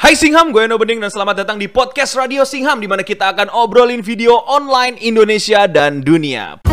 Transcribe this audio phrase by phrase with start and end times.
[0.00, 3.36] Hai Singham, gue Eno Bening dan selamat datang di podcast Radio Singham di mana kita
[3.36, 6.69] akan obrolin video online Indonesia dan dunia.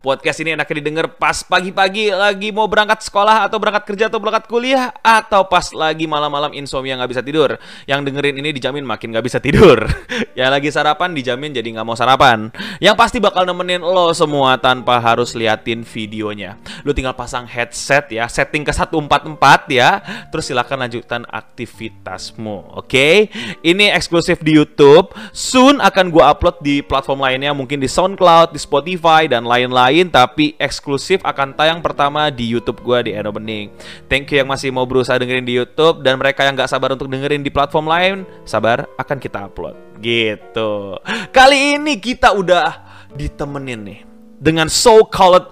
[0.00, 4.48] Podcast ini enaknya didengar pas pagi-pagi lagi mau berangkat sekolah atau berangkat kerja atau berangkat
[4.48, 7.60] kuliah atau pas lagi malam-malam insomnia nggak bisa tidur.
[7.84, 9.84] Yang dengerin ini dijamin makin nggak bisa tidur.
[10.40, 12.48] Yang lagi sarapan dijamin jadi nggak mau sarapan.
[12.80, 16.56] Yang pasti bakal nemenin lo semua tanpa harus liatin videonya.
[16.80, 19.36] Lo tinggal pasang headset ya, setting ke 144
[19.68, 20.00] ya.
[20.32, 22.80] Terus silakan lanjutkan aktivitasmu.
[22.80, 23.28] Oke?
[23.60, 25.12] Ini eksklusif di YouTube.
[25.36, 30.06] Soon akan gue upload di platform lainnya, mungkin di SoundCloud, di Spotify dan lain-lain lain
[30.06, 33.74] tapi eksklusif akan tayang pertama di YouTube gue di Eno Bening.
[34.06, 37.10] Thank you yang masih mau berusaha dengerin di YouTube dan mereka yang nggak sabar untuk
[37.10, 39.74] dengerin di platform lain, sabar akan kita upload.
[39.98, 40.94] Gitu.
[41.34, 44.00] Kali ini kita udah ditemenin nih
[44.38, 45.50] dengan so-called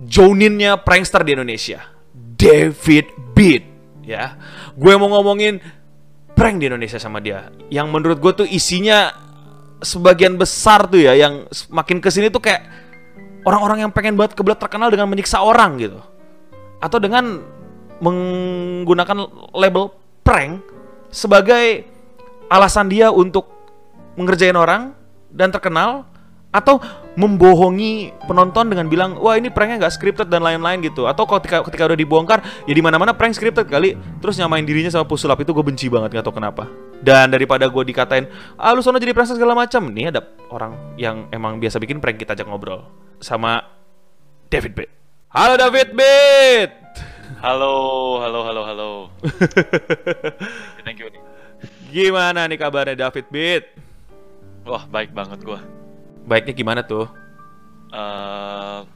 [0.00, 1.84] Joninnya prankster di Indonesia,
[2.16, 3.62] David Beat.
[4.04, 4.36] Ya,
[4.74, 5.60] gue mau ngomongin
[6.34, 7.52] prank di Indonesia sama dia.
[7.68, 9.14] Yang menurut gue tuh isinya
[9.84, 12.83] sebagian besar tuh ya, yang makin ke sini tuh kayak
[13.44, 16.00] orang-orang yang pengen buat kebelat terkenal dengan menyiksa orang gitu.
[16.80, 17.40] Atau dengan
[18.00, 19.16] menggunakan
[19.54, 19.92] label
[20.24, 20.64] prank
[21.12, 21.86] sebagai
[22.50, 23.46] alasan dia untuk
[24.18, 24.92] mengerjain orang
[25.30, 26.08] dan terkenal
[26.54, 26.78] atau
[27.18, 31.90] membohongi penonton dengan bilang wah ini pranknya nggak scripted dan lain-lain gitu atau ketika ketika
[31.90, 35.64] udah dibongkar ya di mana-mana prank scripted kali terus nyamain dirinya sama pusulap itu gue
[35.66, 36.70] benci banget nggak tahu kenapa
[37.02, 41.26] dan daripada gue dikatain ah lu sono jadi prankster segala macam nih ada orang yang
[41.34, 42.86] emang biasa bikin prank kita ajak ngobrol
[43.18, 43.62] sama
[44.54, 44.90] David Beat.
[45.34, 46.70] Halo David Beat.
[47.42, 47.74] Halo,
[48.22, 48.90] halo, halo, halo.
[50.86, 51.22] Thank you nih.
[51.90, 53.64] Gimana nih kabarnya David Beat?
[54.64, 55.60] Wah, baik banget gua.
[56.24, 57.06] Baiknya gimana tuh?
[57.92, 58.88] Uh,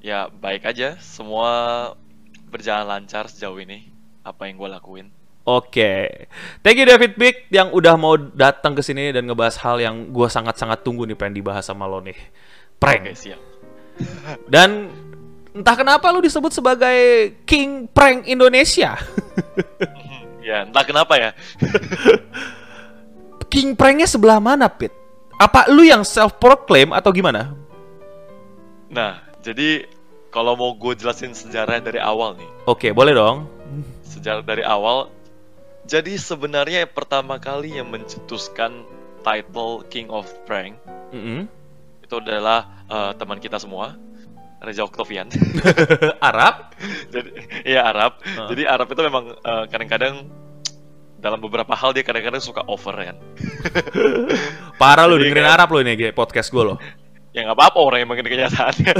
[0.00, 0.96] ya baik aja.
[0.98, 1.92] Semua
[2.48, 3.92] berjalan lancar sejauh ini.
[4.24, 5.08] Apa yang gue lakuin.
[5.48, 6.04] Oke, okay.
[6.60, 10.28] thank you David Big yang udah mau datang ke sini dan ngebahas hal yang gue
[10.28, 12.20] sangat-sangat tunggu nih pengen dibahas sama lo nih
[12.76, 13.08] prank.
[13.08, 13.40] Oke, siap.
[14.52, 14.92] Dan
[15.56, 16.98] entah kenapa lu disebut sebagai
[17.48, 18.94] King Prank Indonesia.
[20.48, 21.30] ya, entah kenapa ya.
[23.52, 24.92] King Pranknya sebelah mana, Pit?
[25.38, 27.54] Apa lu yang self proclaim atau gimana?
[28.90, 29.86] Nah, jadi
[30.34, 32.50] kalau mau gue jelasin sejarah dari awal nih.
[32.66, 33.46] Oke, boleh dong.
[34.02, 35.08] Sejarah dari awal.
[35.88, 38.84] Jadi sebenarnya pertama kali yang mencetuskan
[39.24, 40.76] title King of Prank
[41.14, 41.58] mm -hmm
[42.08, 43.92] itu adalah uh, teman kita semua
[44.64, 45.28] Reza Oktavian
[46.32, 46.72] Arab
[47.12, 47.30] jadi
[47.68, 48.48] iya Arab uh.
[48.48, 50.14] jadi Arab itu memang kadang eh, kadang-kadang
[51.18, 53.16] dalam beberapa hal dia kadang-kadang suka over kan?
[54.80, 56.78] Parah lu dengerin kayak, Arab lu ini podcast gue loh
[57.36, 58.92] ya nggak apa-apa orang yang mengenai kenyataannya.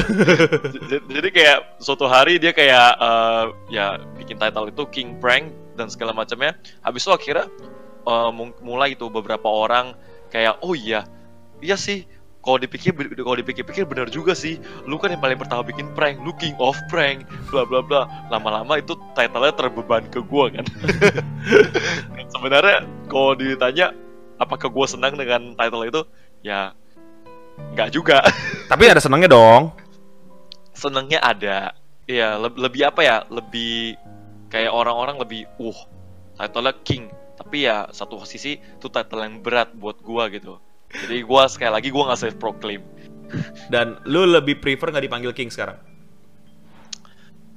[1.17, 6.12] Jadi kayak suatu hari dia kayak uh, ya bikin title itu King Prank dan segala
[6.12, 6.55] macamnya.
[6.84, 7.51] Habis itu akhirnya
[8.07, 8.31] uh,
[8.62, 9.97] mulai itu beberapa orang
[10.28, 11.09] kayak oh iya
[11.59, 12.05] iya sih
[12.48, 14.56] kalau dipikir kalau dipikir-pikir benar juga sih.
[14.88, 18.09] Lu kan yang paling pertama bikin prank lu king of prank bla bla bla.
[18.32, 20.64] Lama-lama itu title-nya terbeban ke gue kan?
[22.32, 23.92] Sebenarnya kalau ditanya
[24.41, 26.00] apakah gue senang dengan title itu?
[26.41, 26.72] Ya
[27.76, 28.25] nggak juga.
[28.72, 29.69] Tapi ada senangnya dong.
[30.72, 31.76] Senangnya ada.
[32.09, 33.16] Ya le lebih apa ya?
[33.28, 34.00] Lebih
[34.48, 35.76] kayak orang-orang lebih uh
[36.41, 37.12] title-nya king.
[37.36, 40.56] Tapi ya satu sisi itu title yang berat buat gua gitu
[40.88, 42.82] jadi gue sekali lagi gue nggak self proclaim.
[43.69, 45.76] Dan lu lebih prefer nggak dipanggil King sekarang?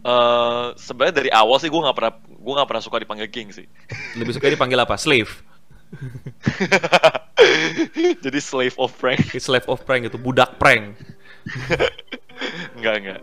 [0.01, 3.67] Uh, sebenarnya dari awal sih gue nggak pernah gue nggak pernah suka dipanggil King sih.
[4.19, 4.99] Lebih suka dipanggil apa?
[4.99, 5.31] Slave.
[8.23, 9.31] Jadi slave of prank.
[9.39, 10.99] Slave of prank itu budak prank.
[12.77, 13.21] enggak enggak.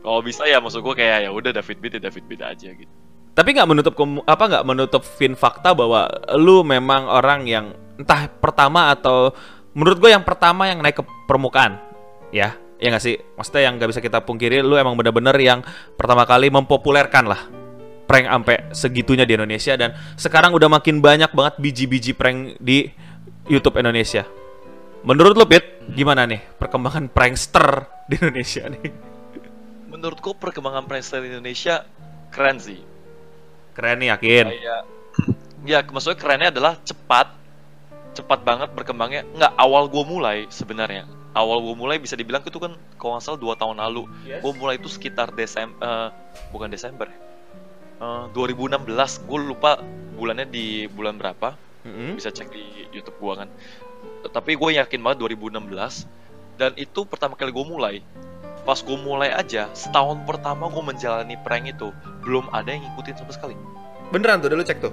[0.00, 2.92] Kalau bisa ya maksud gue kayak ya udah David Beat ya David Beat aja gitu.
[3.30, 3.94] Tapi nggak menutup
[4.26, 9.36] apa nggak menutup fin fakta bahwa lu memang orang yang entah pertama atau
[9.76, 11.76] menurut gue yang pertama yang naik ke permukaan.
[12.32, 13.20] Ya ya nggak sih?
[13.36, 15.60] Maksudnya yang nggak bisa kita pungkiri lu emang bener-bener yang
[15.94, 17.60] pertama kali mempopulerkan lah
[18.10, 22.90] prank sampai segitunya di Indonesia dan sekarang udah makin banyak banget biji-biji prank di
[23.46, 24.26] YouTube Indonesia.
[25.06, 28.90] Menurut lu Pit gimana nih perkembangan prankster di Indonesia nih?
[29.86, 31.86] Menurutku perkembangan prankster di Indonesia
[32.34, 32.82] keren sih.
[33.78, 34.44] Keren nih yakin?
[34.58, 34.76] Ya,
[35.62, 37.39] ya maksudnya kerennya adalah cepat
[38.14, 42.74] cepat banget berkembangnya nggak awal gue mulai sebenarnya awal gue mulai bisa dibilang itu kan
[42.98, 44.42] kalau nggak salah dua tahun lalu yes.
[44.42, 46.08] gue mulai itu sekitar Desember uh,
[46.50, 47.06] bukan Desember
[48.02, 48.82] uh, 2016
[49.30, 49.78] gue lupa
[50.18, 51.54] bulannya di bulan berapa
[51.86, 52.10] mm -hmm.
[52.18, 53.48] bisa cek di YouTube gua kan.
[54.30, 56.04] Tapi gue yakin banget 2016
[56.60, 57.96] dan itu pertama kali gue mulai.
[58.68, 61.88] Pas gue mulai aja, setahun pertama gue menjalani prank itu
[62.20, 63.56] belum ada yang ngikutin sama sekali.
[64.12, 64.92] Beneran tuh, udah lu cek tuh.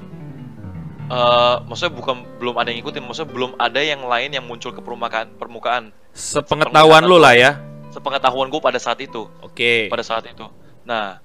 [1.07, 4.83] Eh, maksudnya bukan belum ada yang ngikutin, maksudnya belum ada yang lain yang muncul ke
[4.83, 5.95] permukaan permukaan.
[6.11, 7.55] Sepengetahuan lu lah ya.
[7.95, 9.31] Sepengetahuan gue pada saat itu.
[9.39, 9.87] Oke.
[9.87, 10.43] pada saat itu.
[10.83, 11.23] Nah,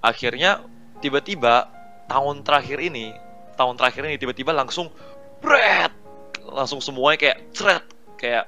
[0.00, 0.64] akhirnya
[1.04, 1.68] tiba-tiba
[2.08, 3.12] tahun terakhir ini,
[3.60, 4.88] tahun terakhir ini tiba-tiba langsung
[5.44, 5.92] bret,
[6.48, 7.84] langsung semuanya kayak cret,
[8.16, 8.44] kayak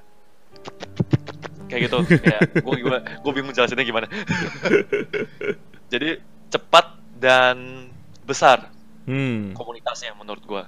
[1.69, 1.99] kayak gitu.
[2.25, 4.09] kayak gue gue gue bingung jelasinnya gimana.
[5.93, 6.17] Jadi
[6.49, 7.85] cepat dan
[8.25, 9.57] besar Hmm.
[9.57, 10.63] komunitasnya menurut gue.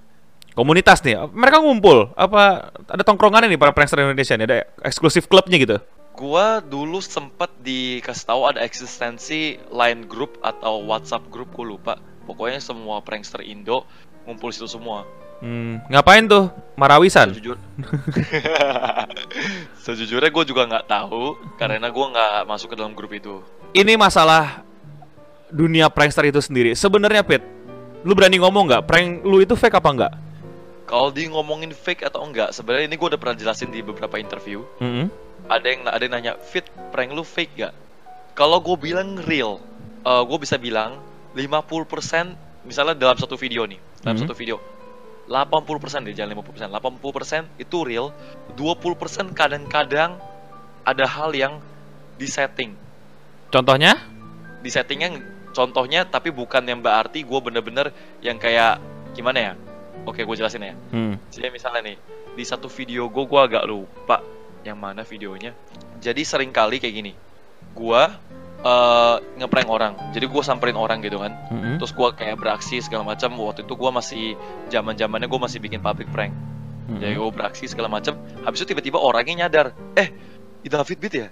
[0.52, 5.56] Komunitas nih, mereka ngumpul apa ada tongkrongannya nih para prankster Indonesia nih, ada eksklusif klubnya
[5.56, 5.80] gitu.
[6.12, 11.96] Gua dulu sempet dikasih tahu ada eksistensi line group atau WhatsApp group, gue lupa.
[12.28, 13.88] Pokoknya semua prankster Indo
[14.28, 15.08] ngumpul situ semua.
[15.40, 16.52] Hmm, ngapain tuh?
[16.76, 17.34] Marawisan.
[17.34, 17.58] Sejujur,
[19.88, 23.40] sejujurnya gue juga nggak tahu karena gue nggak masuk ke dalam grup itu.
[23.72, 24.62] Ini masalah
[25.50, 26.76] dunia prankster itu sendiri.
[26.78, 27.42] Sebenarnya Pit,
[28.02, 28.82] lu berani ngomong nggak?
[28.86, 30.12] Prank lu itu fake apa enggak?
[30.86, 34.66] Kalau di ngomongin fake atau enggak, sebenarnya ini gue udah pernah jelasin di beberapa interview.
[34.76, 35.08] Hmm.
[35.48, 37.74] Ada yang ada yang nanya, fit prank lu fake gak?
[38.34, 39.58] Kalau gue bilang real,
[40.04, 41.00] gue bisa bilang
[41.32, 44.22] 50% misalnya dalam satu video nih, dalam Mhm.
[44.22, 44.56] satu video
[45.26, 46.68] 80% deh, jangan 50%.
[46.68, 48.12] 80% itu real,
[48.58, 50.18] 20% kadang-kadang
[50.82, 51.62] ada hal yang
[52.18, 52.74] disetting.
[53.48, 53.96] Contohnya?
[54.60, 55.18] Di settingnya
[55.52, 57.92] contohnya tapi bukan yang berarti gue bener-bener
[58.24, 58.82] yang kayak
[59.12, 59.52] gimana ya?
[60.02, 60.74] Oke, gue jelasin ya.
[60.90, 61.14] Hmm.
[61.30, 61.96] Jadi misalnya nih,
[62.34, 64.18] di satu video gue, gue agak lupa
[64.66, 65.54] yang mana videonya.
[66.02, 67.12] Jadi sering kali kayak gini,
[67.76, 68.02] gue
[68.62, 69.94] eh ngeprank orang.
[70.14, 71.34] Jadi gue samperin orang gitu kan.
[71.50, 71.78] Hmm.
[71.78, 73.34] Terus gue kayak beraksi segala macam.
[73.38, 74.24] Waktu itu gue masih
[74.70, 76.34] zaman zamannya gue masih bikin public prank.
[76.86, 76.98] Hmm.
[76.98, 78.18] Jadi gue beraksi segala macam.
[78.42, 80.10] Habis itu tiba-tiba orangnya nyadar, eh,
[80.62, 81.28] itu David Beat ya?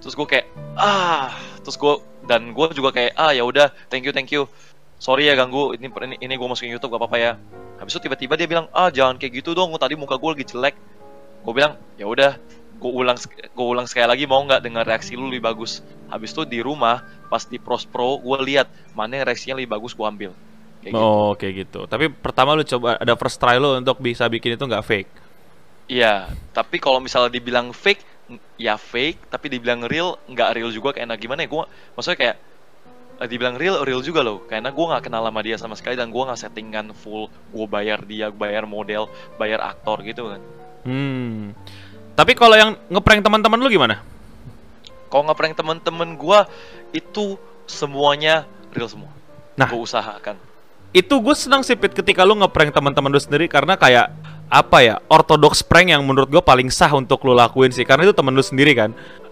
[0.00, 0.46] Terus gue kayak,
[0.80, 1.94] ah, terus gue
[2.24, 4.48] dan gue juga kayak, ah ya udah, thank you thank you.
[5.00, 7.32] Sorry ya ganggu, ini ini, ini gue masukin YouTube gak apa-apa ya.
[7.80, 10.76] Habis itu tiba-tiba dia bilang, ah jangan kayak gitu dong, tadi muka gue lagi jelek.
[11.40, 12.36] Gue bilang, ya udah,
[12.80, 13.16] gue ulang
[13.52, 15.84] gue ulang sekali lagi mau nggak dengan reaksi lu lebih bagus.
[16.08, 19.92] Habis itu di rumah pas di pros pro gue lihat mana yang reaksinya lebih bagus
[19.92, 20.32] gue ambil.
[20.80, 21.04] Kayak gitu.
[21.04, 21.80] Oh, kayak gitu.
[21.84, 25.10] Tapi pertama lu coba ada first try lu untuk bisa bikin itu nggak fake.
[25.90, 28.00] Iya, tapi kalau misalnya dibilang fake,
[28.60, 31.48] ya fake, tapi dibilang real, nggak real juga kayak nah gimana ya?
[31.48, 31.64] Gue
[31.96, 32.36] maksudnya kayak
[33.22, 34.44] eh, dibilang real, real juga loh.
[34.44, 37.32] Karena gue nggak kenal sama dia sama sekali dan gue nggak settingan full.
[37.50, 39.08] Gue bayar dia, bayar model,
[39.40, 40.40] bayar aktor gitu kan.
[40.84, 41.56] Hmm.
[42.14, 44.04] Tapi kalau yang ngeprank teman-teman lu gimana?
[45.10, 46.38] Kalau ngeprank temen-temen gue
[46.94, 49.10] itu semuanya real semua.
[49.58, 49.68] Nah.
[49.68, 50.36] gue usahakan.
[50.90, 54.10] Itu gue senang sih Pit ketika lu ngeprank teman-teman lu sendiri karena kayak
[54.50, 57.86] apa ya ortodoks prank yang menurut gue paling sah untuk lu lakuin sih.
[57.86, 58.90] Karena itu temen lu sendiri kan.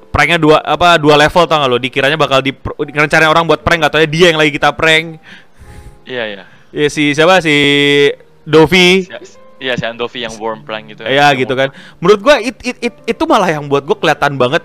[0.08, 3.84] Pranknya dua apa dua level tau gak lo dikiranya bakal di rencana orang buat prank
[3.84, 5.20] gak tau dia yang lagi kita prank.
[6.08, 6.44] Iya iya.
[6.72, 7.44] ya si siapa?
[7.44, 7.52] Si
[8.46, 9.04] Dovi.
[9.58, 11.02] Iya si Andovi yang worm prank gitu.
[11.04, 11.34] ya.
[11.34, 11.74] Gitu kan.
[11.98, 14.62] Menurut gua it, it, it- itu malah yang buat gua kelihatan banget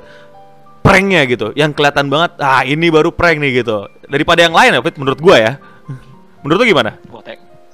[0.86, 1.52] pranknya gitu.
[1.58, 3.90] Yang kelihatan banget ah ini baru prank nih gitu.
[4.08, 5.54] Daripada yang lain ya menurut gua ya.
[6.46, 7.00] Menurut lu gimana?
[7.12, 7.24] Wah,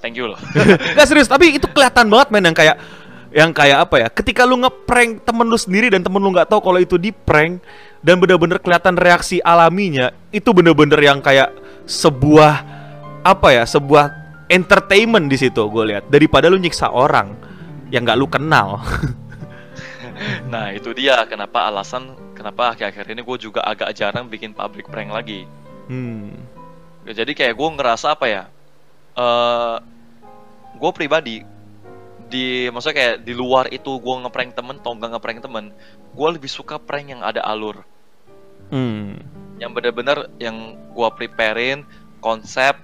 [0.02, 0.40] thank, you loh.
[0.98, 2.78] Gak serius tapi itu kelihatan banget men yang kayak
[3.30, 6.66] yang kayak apa ya ketika lu ngeprank temen lu sendiri dan temen lu nggak tahu
[6.66, 7.62] kalau itu di prank
[8.02, 11.54] dan bener-bener kelihatan reaksi alaminya itu bener-bener yang kayak
[11.86, 12.66] sebuah
[13.22, 14.10] apa ya sebuah
[14.50, 17.38] entertainment di situ gue lihat daripada lu nyiksa orang
[17.94, 18.82] yang nggak lu kenal
[20.52, 25.12] Nah itu dia kenapa alasan kenapa akhir-akhir ini gue juga agak jarang bikin public prank
[25.12, 25.48] lagi.
[25.88, 26.36] hmm.
[27.10, 28.44] Jadi kayak gue ngerasa apa ya?
[29.20, 29.78] Eh
[30.80, 31.44] gue pribadi
[32.30, 35.66] di maksudnya kayak di luar itu gue ngeprank temen atau nggak ngeprank temen,
[36.14, 37.82] gue lebih suka prank yang ada alur,
[38.70, 39.18] Hmm.
[39.58, 41.84] yang bener-bener yang gue preparein
[42.22, 42.78] konsep,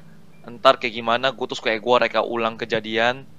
[0.50, 3.30] ntar kayak gimana, gue terus kayak gue reka ulang kejadian,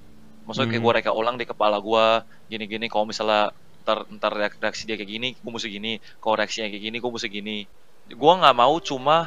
[0.47, 0.87] maksudnya kayak Hmm.
[0.87, 2.07] gue reka ulang di kepala gue,
[2.47, 3.51] gini-gini kalau misalnya
[3.83, 7.11] ntar ntar reak- reaksi dia kayak gini, gue mesti gini, kalau reaksinya kayak gini, gue
[7.11, 7.59] mesti gini.
[8.07, 9.27] Gue nggak mau cuma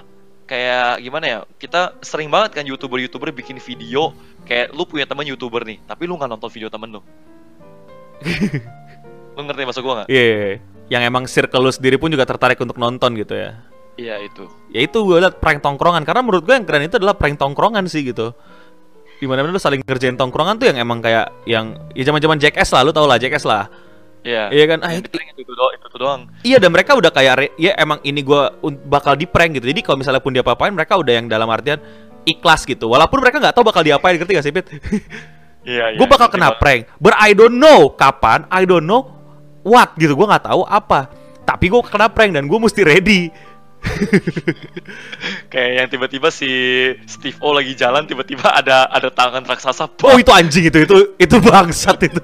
[0.50, 4.18] kayak gimana ya, kita sering banget kan youtuber-youtuber bikin video
[4.50, 7.02] kayak lu punya teman youtuber nih, tapi lu nggak nonton video temen lu.
[9.38, 10.08] lu ngerti maksud gue nggak?
[10.10, 10.58] Iya, iya, iya.
[10.90, 13.62] yang emang circle lu sendiri pun juga tertarik untuk nonton gitu ya
[14.00, 14.48] Iya itu.
[14.72, 17.84] ya itu gue liat prank tongkrongan karena menurut gue yang keren itu adalah prank tongkrongan
[17.92, 18.32] sih gitu
[19.20, 22.40] di mana mana lu saling ngerjain tongkrongan tuh yang emang kayak yang ya zaman zaman
[22.40, 23.68] Jackass lah lu tau lah Jackass lah
[24.20, 24.52] Iya.
[24.52, 26.22] iya kan ah, dibilang itu, itu doang, itu doang.
[26.44, 28.42] iya dan mereka udah kayak ya emang ini gue
[28.92, 31.80] bakal di prank gitu jadi kalau misalnya pun dia apa-apain mereka udah yang dalam artian
[32.28, 34.68] ikhlas gitu walaupun mereka nggak tahu bakal diapain ngerti gak sih Pit?
[35.68, 36.88] Iya, gue iya, bakal itu kena prank.
[37.04, 39.12] But I don't know kapan, I don't know
[39.62, 40.16] what gitu.
[40.16, 41.12] Gue nggak tahu apa.
[41.44, 43.30] Tapi gue kena prank dan gue mesti ready.
[45.52, 46.50] Kayak yang tiba-tiba si
[47.08, 49.88] Steve O lagi jalan tiba-tiba ada ada tangan raksasa.
[50.04, 52.22] Oh itu anjing itu itu itu bangsat itu.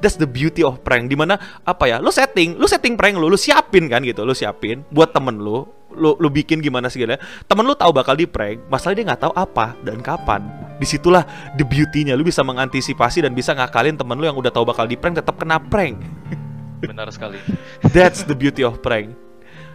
[0.00, 1.12] That's the beauty of prank.
[1.12, 2.00] Di mana apa ya?
[2.00, 5.68] Lu setting, lu setting prank lu, lu siapin kan gitu, lu siapin buat temen lu,
[5.92, 7.20] lu lu bikin gimana segala.
[7.46, 10.40] Temen lu tahu bakal di prank, masalah dia nggak tahu apa dan kapan.
[10.80, 11.22] Di situlah
[11.54, 12.18] the beauty-nya.
[12.18, 15.36] Lu bisa mengantisipasi dan bisa ngakalin temen lu yang udah tahu bakal di prank tetap
[15.38, 16.00] kena prank.
[16.84, 17.40] Benar sekali.
[17.94, 19.23] That's the beauty of prank.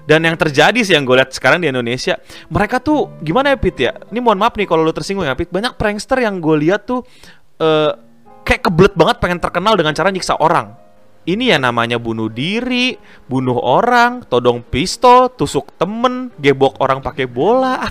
[0.10, 2.18] Dan yang terjadi sih yang gue lihat sekarang di Indonesia,
[2.50, 3.94] mereka tuh gimana ya Pit ya?
[4.10, 5.54] Ini mohon maaf nih kalau lu tersinggung ya Pit.
[5.54, 7.06] Banyak prankster yang gue lihat tuh
[7.62, 7.94] eh,
[8.42, 10.74] kayak kebelet banget pengen terkenal dengan cara nyiksa orang.
[11.30, 12.98] Ini ya namanya bunuh diri,
[13.30, 17.78] bunuh orang, todong pistol, tusuk temen, gebok orang pakai bola.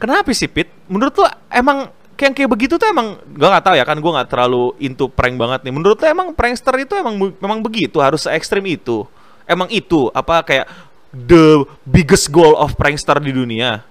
[0.00, 0.72] Kenapa sih Pit?
[0.88, 4.28] Menurut lu emang kayak kayak begitu tuh emang gue nggak tahu ya kan gue nggak
[4.32, 5.72] terlalu into prank banget nih.
[5.76, 9.04] Menurut lu emang prankster itu emang memang begitu harus se ekstrim itu?
[9.50, 10.70] Emang itu apa kayak
[11.10, 13.82] the biggest goal of prankster di dunia?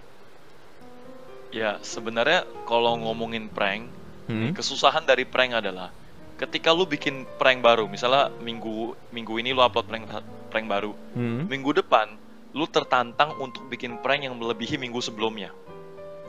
[1.51, 3.91] Ya, sebenarnya kalau ngomongin prank,
[4.29, 4.53] Hmm?
[4.53, 5.89] kesusahan dari prank adalah
[6.37, 10.05] ketika lu bikin prank baru, misalnya minggu minggu ini lu upload prank
[10.53, 11.49] prank baru, Hmm?
[11.49, 12.13] minggu depan
[12.53, 15.51] lu tertantang untuk bikin prank yang melebihi minggu sebelumnya.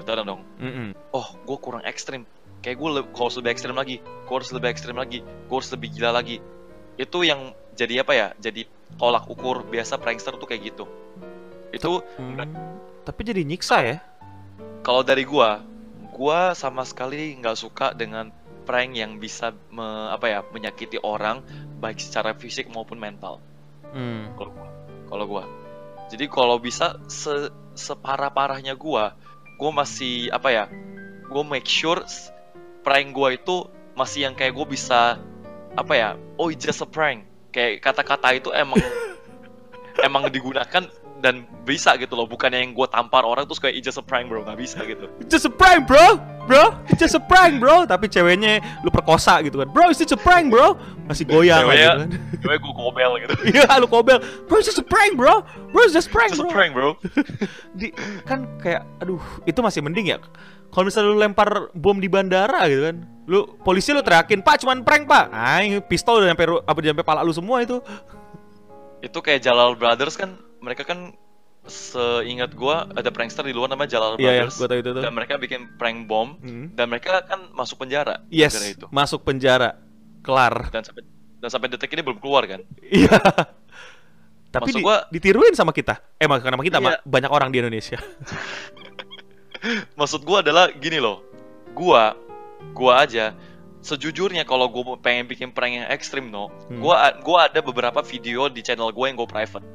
[0.01, 0.43] Betul dong?
[0.57, 0.97] Mm-mm.
[1.13, 2.25] Oh, gue kurang ekstrim.
[2.65, 4.01] Kayak gue harus lebih ekstrim lagi.
[4.01, 5.21] Gue harus lebih ekstrim lagi.
[5.21, 6.41] Gue harus lebih gila lagi.
[6.97, 8.29] Itu yang jadi apa ya?
[8.37, 8.69] Jadi
[9.01, 10.85] tolak ukur biasa prankster tuh kayak gitu.
[11.73, 12.37] Itu Hmm.
[13.01, 13.99] Tapi jadi nyiksa ya?
[14.81, 15.61] kalau dari gua,
[16.13, 18.33] gua sama sekali nggak suka dengan
[18.65, 21.45] prank yang bisa me- apa ya menyakiti orang
[21.81, 23.41] baik secara fisik maupun mental.
[23.93, 24.33] Hmm.
[24.37, 24.69] Kalau gua,
[25.09, 25.45] kalau gua.
[26.09, 29.17] Jadi kalau bisa se separah parahnya gua,
[29.61, 30.65] gua masih apa ya?
[31.29, 32.03] Gua make sure
[32.85, 35.21] prank gua itu masih yang kayak gua bisa
[35.77, 36.11] apa ya?
[36.41, 37.30] Oh, it's just a prank.
[37.51, 38.79] Kayak kata-kata itu emang
[40.07, 40.87] emang digunakan
[41.21, 44.41] dan bisa gitu loh bukannya yang gue tampar orang terus kayak just a prank bro
[44.41, 46.17] nggak bisa gitu It's just a prank, bro.
[46.49, 47.85] Bro, it's just a prank, bro.
[47.85, 49.69] Tapi ceweknya lu perkosa gitu kan.
[49.71, 50.75] Bro, it's just a prank, bro.
[51.07, 52.09] Masih goyang lah gitu Ceweknya- kan.
[52.43, 54.19] gue gue gobel gitu Iya, lu kobel.
[54.49, 55.45] Bro, it's just a prank, bro.
[55.71, 56.57] Bro, it's just a prank, just a bro.
[56.57, 56.97] prank bro
[57.79, 57.93] Di,
[58.25, 60.19] kan kayak aduh, itu masih mending ya.
[60.71, 62.97] Kalau misalnya lu lempar bom di bandara gitu kan.
[63.27, 67.03] Lu polisi lu teriakin, "Pak, cuman prank, Pak." Ah, ini pistol udah nyampe apa nyampe
[67.03, 67.79] pala lu semua itu.
[69.01, 71.17] itu kayak Jalal Brothers kan mereka kan
[71.63, 75.03] seingat gue ada prankster di luar namanya Jalal Iya, ya, Brothers gua tahu itu tuh.
[75.03, 76.69] dan mereka bikin prank bom Hmm.
[76.71, 79.81] dan mereka kan masuk penjara Yes, itu masuk penjara.
[80.21, 80.69] Kelar.
[80.69, 81.03] dan sampai
[81.35, 83.17] dan sampai detik ini belum keluar kan Iya.
[84.51, 85.97] Tapi Maksud di- gua- ditiruin sama kita.
[86.17, 87.01] Eh, bukan sama kita, Iya.
[87.01, 87.97] banyak orang di Indonesia.
[89.99, 91.25] maksud gue adalah gini loh.
[91.77, 92.17] Gua
[92.77, 93.33] gua aja
[93.81, 96.85] sejujurnya kalau gue pengen bikin prank yang ekstrim no Hmm.
[96.85, 99.67] gua gua ada beberapa video di channel gue yang gue private.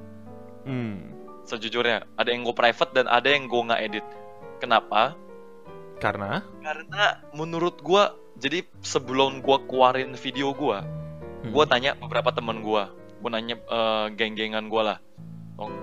[0.65, 1.13] Hmm.
[1.45, 4.05] sejujurnya ada yang gue private dan ada yang gue nggak edit.
[4.57, 5.13] Kenapa?
[6.01, 6.41] Karena?
[6.57, 8.03] Karena menurut gue
[8.41, 11.53] jadi sebelum gue keluarin video gue hmm.
[11.53, 12.83] gue tanya beberapa temen gue
[13.21, 14.97] gue nanya eh, geng-gengan gue lah.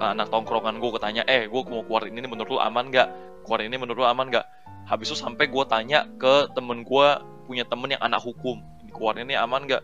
[0.03, 3.09] Anak tongkrongan gue gue tanya eh gue mau keluarin ini menurut lu aman nggak
[3.43, 4.47] keluarin ini menurut lu aman nggak
[4.87, 7.09] habis itu sampai gue tanya ke temen gue
[7.47, 8.63] punya temen yang anak hukum
[8.95, 9.83] keluarin ini aman nggak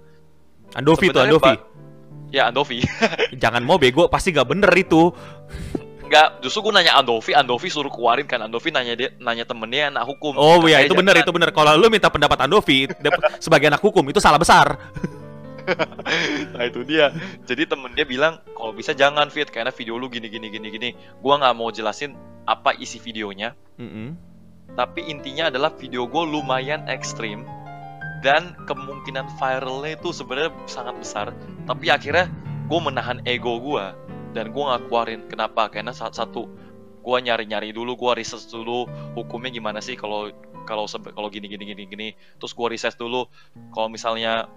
[0.77, 1.55] Andovi tuh, Andovi.
[2.29, 2.85] Ya Andovi
[3.43, 5.09] Jangan mau bego, pasti gak bener itu.
[6.09, 8.45] Nggak, justru gue nanya Andovi, Andovi suruh keluarin kan.
[8.45, 10.37] Andovi nanya dia, nanya temennya anak hukum.
[10.37, 11.53] Oh iya, itu bener, itu bener.
[11.53, 12.89] Kalau lu minta pendapat Andovi
[13.45, 14.77] sebagai anak hukum, itu salah besar.
[16.57, 17.13] Nah itu dia.
[17.45, 20.89] Jadi temen dia bilang kalau bisa jangan fit karena video lu gini gini gini gini.
[21.21, 22.17] Gua nggak mau jelasin
[22.49, 23.53] apa isi videonya.
[23.77, 24.17] Mm-mm.
[24.73, 27.45] Tapi intinya adalah video gue lumayan ekstrim
[28.25, 31.27] dan kemungkinan viralnya itu sebenarnya sangat besar.
[31.69, 32.33] Tapi akhirnya
[32.67, 33.85] gue menahan ego gue
[34.33, 35.21] dan gue nggak keluarin.
[35.29, 35.69] Kenapa?
[35.69, 36.49] Karena saat satu
[37.05, 40.33] gue nyari-nyari dulu, gue research dulu hukumnya gimana sih kalau
[40.69, 42.09] kalau kalau gini gini gini gini.
[42.41, 43.29] Terus gue research dulu
[43.73, 44.49] kalau misalnya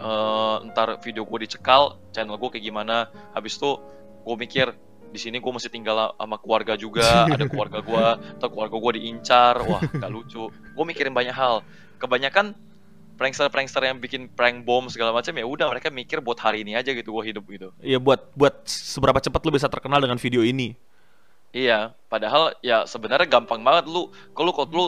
[0.00, 3.08] eh, ntar video gue dicekal, channel gue kayak gimana.
[3.32, 3.76] Habis itu
[4.24, 4.66] gue mikir
[5.08, 8.06] di sini gue mesti tinggal sama keluarga juga, ada keluarga gue,
[8.38, 10.48] atau keluarga gue diincar, wah gak lucu.
[10.48, 11.64] Gue mikirin banyak hal.
[11.98, 12.54] Kebanyakan
[13.18, 16.94] prankster-prankster yang bikin prank bom segala macam ya udah mereka mikir buat hari ini aja
[16.94, 17.68] gitu gue hidup gitu.
[17.82, 20.78] Iya buat buat seberapa cepat lu bisa terkenal dengan video ini.
[21.50, 24.86] Iya, padahal ya sebenarnya gampang banget lu kalau kalau lu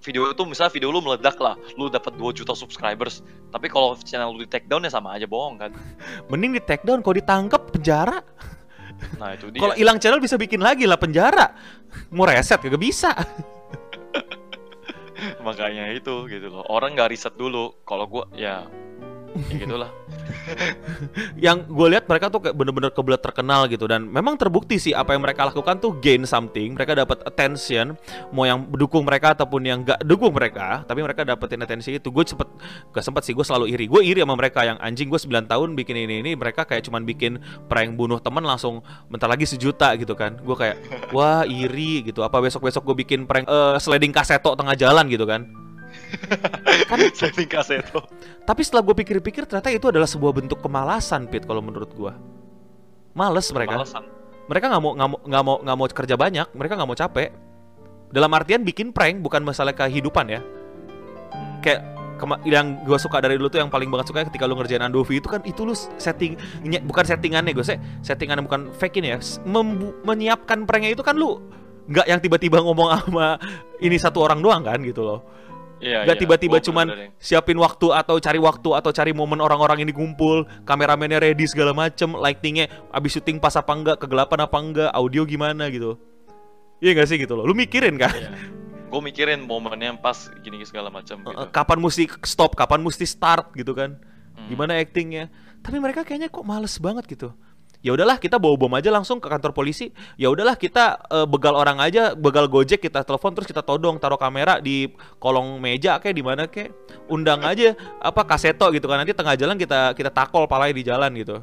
[0.00, 3.20] video itu misalnya video lu meledak lah, lu dapat 2 juta subscribers.
[3.52, 5.70] Tapi kalau channel lu di take down ya sama aja bohong kan.
[6.32, 8.24] Mending di take down, kalau ditangkap penjara.
[9.20, 9.60] Nah, itu dia.
[9.60, 11.52] Kalau hilang channel bisa bikin lagi lah penjara.
[12.08, 13.12] Mau reset kagak bisa.
[15.44, 18.64] makanya itu gitu loh orang nggak riset dulu kalau gua ya
[19.50, 19.90] ya gitulah.
[21.44, 23.86] Yang gue lihat mereka tuh kayak bener-bener kebelet terkenal gitu.
[23.86, 26.74] Dan memang terbukti sih apa yang mereka lakukan tuh gain something.
[26.74, 27.94] Mereka dapat attention.
[28.34, 32.08] Mau yang dukung mereka ataupun yang gak dukung mereka tapi mereka dapetin atensi itu.
[32.10, 32.48] Gue sempet
[32.90, 33.84] gak sempet sih gue selalu iri.
[33.86, 36.32] Gue iri sama mereka yang anjing gue 9 tahun bikin ini ini.
[36.34, 37.38] Mereka kayak cuman bikin
[37.70, 40.38] prank bunuh temen langsung bentar lagi sejuta gitu kan.
[40.42, 40.76] Gue kayak
[41.14, 42.26] wah iri gitu.
[42.26, 45.69] Apa besok besok gue bikin prank uh, sliding kaseto tengah jalan gitu kan
[46.90, 48.02] kan setting kaseto
[48.44, 52.12] tapi setelah gue pikir-pikir ternyata itu adalah sebuah bentuk kemalasan Pit kalau menurut gue
[53.14, 53.78] males mereka.
[53.78, 54.04] Kemalasan.
[54.50, 57.28] mereka nggak mau nggak mau nggak mau nggak mau kerja banyak mereka nggak mau capek.
[58.10, 60.40] Dalam artian bikin prank bukan masalah kehidupan ya.
[61.62, 61.86] Kayak
[62.18, 65.22] kema- yang gue suka dari dulu tuh yang paling banget suka ketika lu ngerjain Andovi
[65.22, 66.34] itu kan itu lu setting
[66.84, 67.64] bukan settingannya gue
[68.02, 71.38] settingannya bukan fake ini ya membu- menyiapkan pranknya itu kan lu
[71.90, 73.40] nggak yang tiba-tiba ngomong sama
[73.80, 75.24] ini satu orang doang kan gitu loh
[75.80, 76.20] Iya, Gak iya.
[76.20, 80.44] tiba-tiba Gua cuman yang- siapin waktu atau cari waktu atau cari momen orang-orang ini kumpul,
[80.68, 85.72] kameramennya ready segala macem, lightingnya abis syuting pas apa enggak, kegelapan apa enggak, audio gimana
[85.72, 85.96] gitu.
[86.84, 87.48] Iya gak sih gitu loh.
[87.48, 88.12] Lu mikirin kan?
[88.12, 88.32] Iya.
[88.90, 91.48] Gue mikirin momennya yang pas gini segala macam gitu.
[91.48, 93.96] Kapan mesti stop, kapan mesti start gitu kan?
[94.36, 94.48] Hmm.
[94.52, 95.32] Gimana actingnya?
[95.64, 97.30] Tapi mereka kayaknya kok males banget gitu.
[97.80, 99.88] Ya udahlah kita bawa bom aja langsung ke kantor polisi.
[100.20, 104.20] Ya udahlah kita eh, begal orang aja, begal Gojek kita telepon terus kita todong taruh
[104.20, 106.76] kamera di kolong meja kayak di mana kayak
[107.08, 107.72] undang aja
[108.04, 111.40] apa kaseto gitu kan nanti tengah jalan kita kita takol palanya di jalan gitu.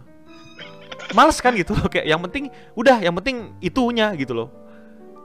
[1.17, 4.49] Males kan gitu loh kayak yang penting udah yang penting itunya gitu loh.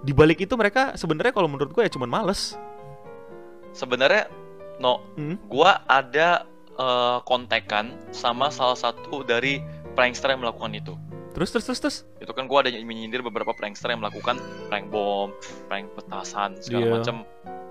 [0.00, 2.56] Di balik itu mereka sebenarnya kalau menurut gue ya cuman males.
[3.76, 4.32] Sebenarnya
[4.80, 5.36] no, Hmm.
[5.46, 9.60] gua ada eh, kontekan sama salah satu dari
[9.92, 10.94] prankster yang melakukan itu.
[11.32, 11.96] Terus terus terus terus.
[12.20, 14.36] Itu kan gua ada menyindir beberapa prankster yang melakukan
[14.68, 15.32] prank bom,
[15.68, 16.92] prank petasan segala Iya.
[17.00, 17.14] macam,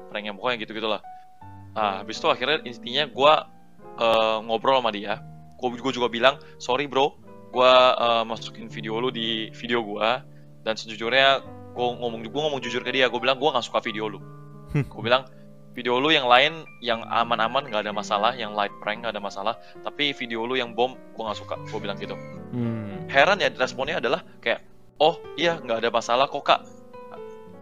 [0.09, 1.01] prank yang pokoknya gitu gitulah.
[1.71, 3.33] Ah, habis itu akhirnya intinya gua
[4.01, 5.21] eh, ngobrol sama dia.
[5.61, 7.13] Gua, gua juga bilang sorry bro,
[7.53, 10.25] gua eh, masukin video lu di video gua
[10.65, 11.45] dan sejujurnya
[11.77, 14.19] gua ngomong gua ngomong jujur ke dia, gua bilang gua nggak suka video lu.
[14.89, 15.23] Gua bilang
[15.71, 19.53] video lu yang lain yang aman-aman nggak ada masalah, yang light prank nggak ada masalah,
[19.83, 21.55] tapi video lu yang bom gua nggak suka.
[21.71, 22.15] Gua bilang gitu
[22.51, 23.07] Hmm.
[23.07, 24.59] heran ya responnya adalah kayak
[24.99, 26.61] oh iya nggak ada masalah kok kak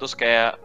[0.01, 0.57] terus kayak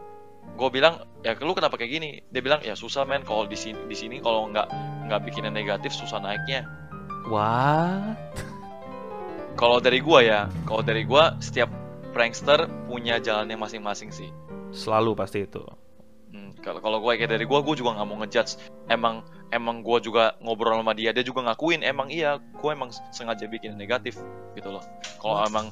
[0.57, 3.77] gue bilang ya lu kenapa kayak gini dia bilang ya susah men kalau di sini
[3.85, 4.65] di sini kalau nggak
[5.05, 6.65] nggak bikin yang negatif susah naiknya
[7.29, 8.17] What?
[9.53, 11.69] kalau dari gua ya kalau dari gua setiap
[12.09, 14.33] prankster punya jalannya masing-masing sih
[14.73, 15.63] Selalu pasti itu.
[16.65, 18.57] Kalau kalau gue kayak dari gue, gue juga nggak mau ngejudge.
[18.89, 19.21] Emang
[19.53, 23.77] emang gue juga ngobrol sama dia, dia juga ngakuin emang iya, gue emang sengaja bikin
[23.77, 24.17] negatif
[24.57, 24.81] gitu loh.
[25.21, 25.69] Kalau emang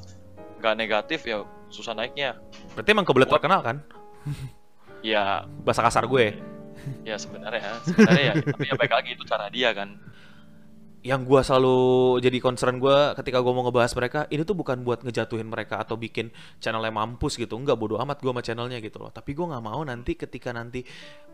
[0.62, 2.38] nggak negatif ya susah naiknya.
[2.72, 3.76] Berarti emang kebelet Gua- terkenal kan?
[5.04, 6.32] Ya Bahasa kasar gue.
[7.04, 10.00] ya sebenarnya sebenarnya ya tapi ya baik lagi itu cara dia kan.
[11.04, 11.78] Yang gue selalu
[12.24, 16.00] jadi concern gue ketika gue mau ngebahas mereka, ini tuh bukan buat ngejatuhin mereka atau
[16.00, 16.32] bikin
[16.64, 17.60] channelnya mampus gitu.
[17.60, 19.12] Enggak bodo amat gue sama channelnya gitu loh.
[19.12, 20.80] Tapi gue nggak mau nanti ketika nanti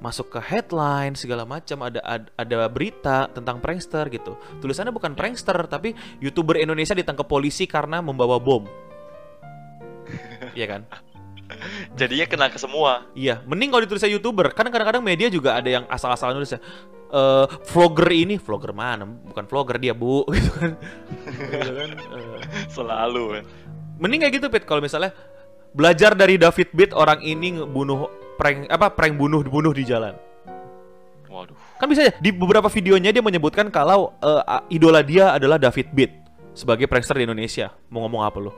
[0.02, 4.34] masuk ke headline segala macam ada, ada ada berita tentang prankster gitu.
[4.58, 8.66] Tulisannya bukan prankster tapi youtuber Indonesia ditangkap polisi karena membawa bom.
[10.58, 10.82] Iya kan?
[11.94, 13.06] Jadinya kena ke semua.
[13.14, 14.50] Iya, mending kalau ditulisnya youtuber.
[14.50, 16.58] Kan kadang-kadang media juga ada yang asal-asalan nulis
[17.10, 19.02] Eh, vlogger ini, vlogger mana?
[19.02, 20.72] Bukan vlogger dia bu, gitu kan?
[21.26, 21.90] Gitu kan?
[21.90, 23.44] Eh, Selalu kan.
[23.98, 24.62] Mending kayak gitu Pit.
[24.62, 25.10] Kalau misalnya
[25.74, 28.06] belajar dari David Beat orang ini ngebunuh
[28.38, 30.14] prank apa prank bunuh bunuh di jalan.
[31.26, 31.54] Waduh.
[31.78, 36.12] Kan bisa ya di beberapa videonya dia menyebutkan kalau a- idola dia adalah David Beat
[36.54, 37.74] sebagai prankster di Indonesia.
[37.90, 38.54] Mau ngomong apa lu?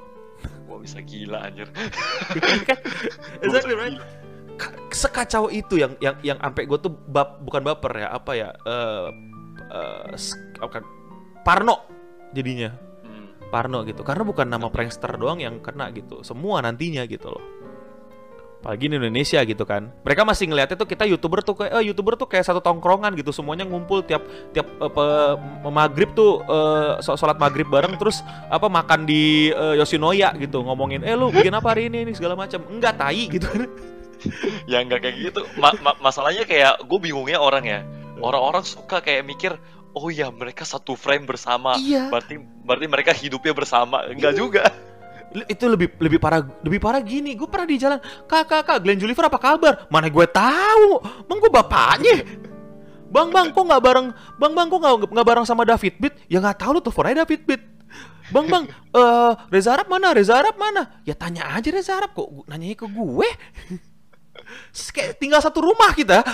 [0.69, 1.69] Gua bisa gila anjir.
[2.69, 2.79] kan
[3.41, 3.97] exactly right
[4.93, 8.49] sekacau itu yang yang yang sampai gue tuh bab bukan baper ya apa ya
[10.15, 10.85] s- apa,
[11.43, 11.77] Parno
[12.31, 12.71] jadinya.
[13.03, 13.33] Hmm.
[13.51, 17.43] Parno gitu karena bukan nama prankster doang yang kena gitu semua nantinya gitu loh.
[18.63, 19.91] Apalagi di Indonesia gitu kan.
[20.07, 23.35] Mereka masih ngeliatnya tuh kita youtuber tuh kayak eh, youtuber tuh kayak satu tongkrongan gitu
[23.35, 24.23] semuanya ngumpul tiap
[24.55, 25.35] tiap eh, pe-
[25.67, 31.03] maghrib tuh eh, so- sholat maghrib bareng terus apa makan di eh, Yoshinoya gitu ngomongin
[31.03, 32.07] eh lu bikin apa hari ini?
[32.07, 32.63] Ini segala macam.
[32.71, 33.51] Enggak tai gitu
[34.71, 35.41] ya nggak kayak gitu.
[35.59, 37.81] Ma- ma- masalahnya kayak gue bingungnya orang ya.
[38.23, 39.53] Orang-orang suka kayak mikir,
[39.93, 41.75] oh ya mereka satu frame bersama.
[41.81, 44.07] iya Berarti berarti mereka hidupnya bersama.
[44.07, 44.63] Enggak juga.
[45.49, 47.97] Itu lebih lebih parah lebih parah gini gue pernah di jalan
[48.29, 52.17] kak kak kak Glenn Juliver apa kabar mana gue tahu bang gue bapaknya
[53.09, 56.37] bang bang kok nggak bareng bang bang kok nggak nggak bareng sama David Beat ya
[56.37, 57.63] nggak tahu lu telepon aja David Beat
[58.29, 62.29] bang bang eh Reza Arab mana Reza Arab mana ya tanya aja Reza Arab kok
[62.45, 63.29] nanyanya ke gue
[64.93, 66.23] kayak tinggal satu rumah kita.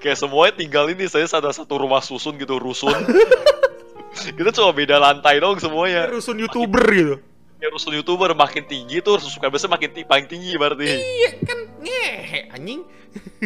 [0.00, 2.94] Kayak semuanya tinggal ini saya ada satu rumah susun gitu rusun.
[4.38, 6.08] Kita cuma beda lantai dong semuanya.
[6.08, 7.14] Rusun youtuber gitu.
[7.58, 10.88] Ya rusun youtuber makin tinggi tuh subscribersnya makin tinggi, paling tinggi berarti.
[10.88, 12.80] Iya kan ngehe anjing.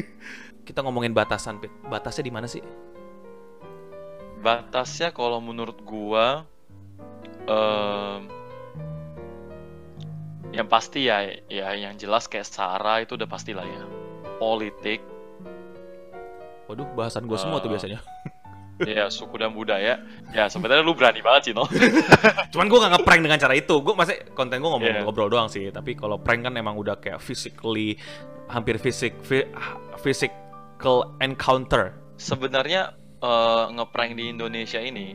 [0.69, 1.73] Kita ngomongin batasan Pit.
[1.89, 2.61] batasnya di mana sih?
[4.45, 6.45] Batasnya kalau menurut gua
[7.49, 8.29] em,
[10.59, 13.87] yang pasti ya ya yang jelas kayak Sarah itu udah pasti lah ya.
[14.37, 14.99] Politik.
[16.67, 17.99] Waduh bahasan gue semua tuh Eh, biasanya.
[18.99, 20.03] ya suku dan budaya.
[20.31, 21.67] Ya sebenarnya lu berani banget sih no
[22.53, 23.75] cuman gue gak ngeprank dengan cara itu.
[23.79, 25.03] Gue masih konten gue ngomong Iya.
[25.07, 25.71] ngobrol doang sih.
[25.71, 27.95] Tapi kalau prank kan emang udah kayak physically
[28.51, 29.47] hampir fisik fi-
[29.97, 31.95] physical encounter.
[32.19, 35.15] Sebenarnya eh, ngeprank di Indonesia ini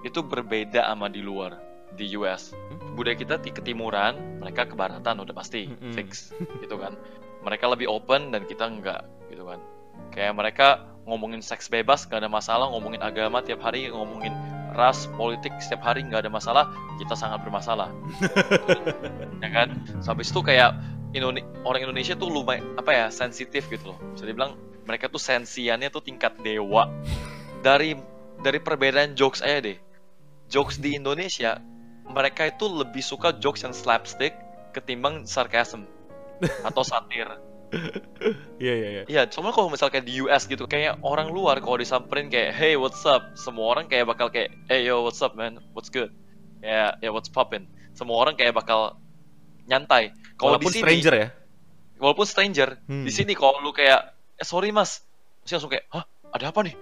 [0.00, 1.52] itu berbeda sama di luar
[2.00, 2.56] di US
[2.96, 5.92] budaya kita di ketimuran mereka ke baratan udah pasti Mm-mm.
[5.92, 6.32] fix
[6.64, 6.96] gitu kan.
[7.44, 9.60] Mereka lebih open dan kita enggak gitu kan.
[10.12, 10.68] Kayak mereka
[11.04, 14.32] ngomongin seks bebas gak ada masalah ngomongin agama tiap hari ngomongin
[14.70, 16.64] ras politik setiap hari nggak ada masalah
[16.96, 17.90] kita sangat bermasalah.
[19.40, 19.68] Ya kan?
[20.04, 20.76] Sampai itu kayak
[21.16, 23.98] Indone- orang Indonesia tuh lumayan apa ya sensitif gitu loh.
[24.14, 26.86] Bisa dibilang mereka tuh sensiannya tuh tingkat dewa.
[27.64, 27.96] Dari
[28.44, 29.78] dari perbedaan jokes aja deh.
[30.52, 31.58] Jokes di Indonesia
[32.10, 34.34] mereka itu lebih suka jokes yang slapstick
[34.74, 35.86] ketimbang sarcasm
[36.66, 37.26] atau satir.
[38.58, 39.02] Iya iya iya.
[39.06, 42.74] Iya, cuma kalau misalnya kayak di US gitu, kayak orang luar kalau disamperin kayak, hey
[42.74, 46.10] what's up, semua orang kayak bakal kayak, hey yo what's up man, what's good,
[46.66, 48.98] ya ya what's poppin, semua orang kayak bakal
[49.70, 50.10] nyantai.
[50.34, 51.28] Kalau di walaupun sini, stranger ya?
[52.02, 53.06] Walaupun stranger, Hmm.
[53.06, 55.06] di sini kalau lu kayak, eh sorry mas,
[55.46, 56.74] pasti langsung kayak, hah ada apa nih?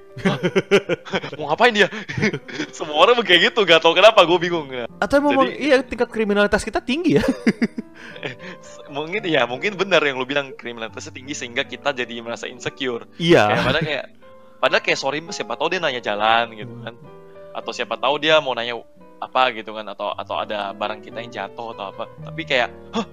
[1.40, 1.88] Mau ngapain dia?
[2.76, 4.68] semua orang kayak gitu, gak tau kenapa, gue bingung.
[5.00, 7.24] atau memang Jadi- iya tingkat kriminalitas kita tinggi ya?
[8.94, 13.04] Mungkin ya, mungkin benar yang lu bilang kriminalitasnya tinggi sehingga kita jadi merasa insecure.
[13.14, 14.06] kayak iya padahal kayak
[14.58, 16.94] padahal kayak sorry mas siapa tahu dia nanya jalan gitu kan.
[17.52, 18.80] Atau siapa tahu dia mau nanya
[19.18, 22.04] apa gitu kan atau atau ada barang kita yang jatuh atau apa.
[22.32, 23.06] Tapi kayak hah?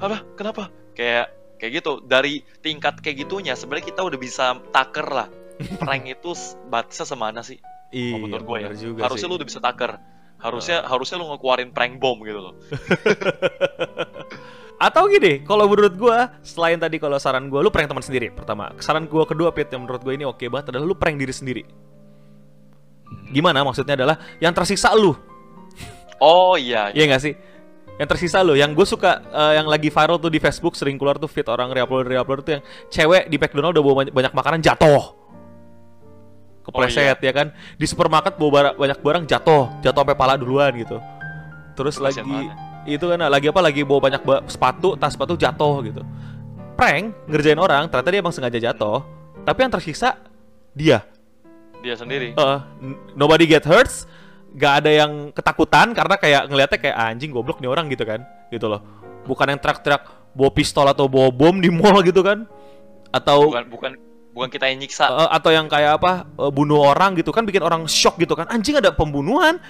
[0.00, 0.18] Apa?
[0.38, 0.62] Kenapa?
[0.94, 1.26] Kayak
[1.58, 1.92] kayak gitu.
[2.06, 5.28] Dari tingkat kayak gitunya sebenarnya kita udah bisa taker lah
[5.82, 6.30] prank itu
[6.68, 7.58] batasnya semana sih
[7.92, 9.32] iya menurut gue ya juga harusnya sih.
[9.32, 9.92] lu udah bisa taker
[10.42, 12.54] harusnya harusnya lu ngeluarin prank bom gitu loh
[14.82, 18.74] Atau gini, kalau menurut gua selain tadi kalau saran gua lu prank teman sendiri pertama.
[18.82, 21.62] Saran gua kedua Pit yang menurut gua ini oke banget adalah lu prank diri sendiri.
[23.30, 25.14] Gimana maksudnya adalah yang tersiksa lu.
[26.18, 27.34] oh iya Iya nggak sih?
[28.00, 31.20] Yang tersisa lu, yang gue suka eh, yang lagi viral tuh di Facebook sering keluar
[31.20, 35.21] tuh feed orang reupload reupload tuh yang cewek di McDonald udah bawa banyak makanan jatuh.
[36.62, 37.50] Kepleset ya kan.
[37.74, 40.98] Di supermarket bawa banyak barang jatuh, jatuh sampai pala duluan gitu.
[41.74, 42.54] Terus lagi mana?
[42.82, 46.02] itu kan lagi apa lagi bawa banyak ba- sepatu, tas sepatu jatuh gitu.
[46.74, 49.06] Prank ngerjain orang, ternyata dia emang sengaja jatuh.
[49.42, 50.18] Tapi yang tersiksa
[50.72, 51.02] dia.
[51.82, 52.30] dia sendiri
[52.78, 54.06] n- nobody get hurts
[54.54, 58.22] gak ada yang ketakutan karena kayak ngelihatnya kayak "Ah, anjing goblok nih orang gitu kan
[58.54, 58.78] gitu loh
[59.26, 62.46] bukan yang teriak-teriak bawa pistol atau bawa bom di mall gitu kan
[63.10, 63.92] atau bukan bukan
[64.32, 65.06] bukan kita yang nyiksa.
[65.08, 68.48] Eh, atau yang kayak apa eh, bunuh orang gitu kan bikin orang shock gitu kan.
[68.48, 69.60] Anjing ada pembunuhan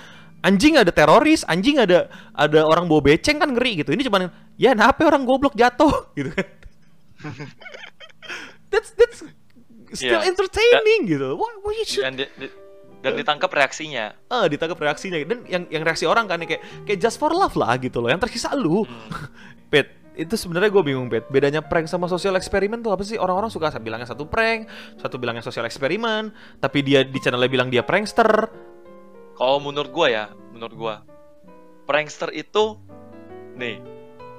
[0.43, 3.95] anjing ada teroris anjing ada ada orang bawa beceng kan ngeri gitu.
[3.95, 4.27] Ini cuman
[4.59, 5.91] ya kenapa orang goblok jatuh?
[6.19, 6.47] Gitu kan.
[8.73, 9.21] That's that's
[9.93, 10.33] still Iya.
[10.33, 11.37] entertaining gitu.
[11.37, 12.33] Why, why you should dan di-
[13.05, 14.17] dan ditangkap reaksinya.
[14.27, 15.21] Eh ditangkap reaksinya.
[15.23, 18.09] Dan yang yang reaksi orang kan kayak kayak just for love lah gitu loh.
[18.09, 18.83] Yang tersisa lu.
[19.71, 23.49] Pet itu sebenarnya gue bingung Pet bedanya prank sama sosial eksperimen tuh apa sih orang-orang
[23.49, 24.69] suka bilangnya satu prank
[25.01, 28.29] satu bilangnya sosial eksperimen tapi dia di channelnya bilang dia prankster
[29.33, 30.95] Kalau menurut gua ya, menurut gua
[31.89, 32.79] prankster itu
[33.57, 33.81] nih,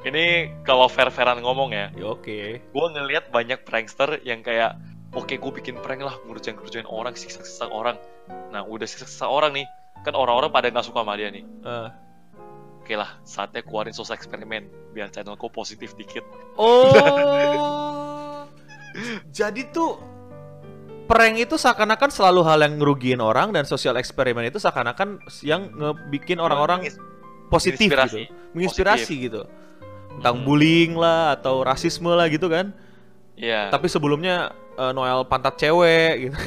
[0.06, 4.78] ini kalau fair-fairan ngomong ya, ya oke gua ngelihat banyak prankster yang kayak
[5.14, 7.98] oke gue bikin prank lah ngerjain ngerjain orang siksa-siksa orang.
[8.50, 9.66] Nah, udah siksa-siksa orang nih,
[10.02, 11.46] kan orang-orang pada nggak suka sama dia nih.
[11.46, 11.90] Eh.
[12.84, 16.28] Oke lah, saatnya keluarin sosial eksperimen biar channelku positif dikit.
[16.54, 16.92] oh
[19.30, 19.98] jadi tuh
[21.06, 26.38] prank itu seakan-akan selalu hal yang ngerugiin orang dan sosial eksperimen itu seakan-akan yang ngebikin
[26.38, 27.00] orang-orang Mengis-
[27.48, 28.20] positif menginspirasi.
[28.20, 29.42] gitu menginspirasi gitu
[30.14, 30.46] tentang Hmm.
[30.46, 32.70] bullying lah atau rasisme lah gitu kan
[33.34, 33.70] Iya.
[33.70, 36.38] tapi sebelumnya eh, Noel pantat cewek gitu